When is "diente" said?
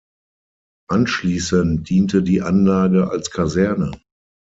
1.87-2.23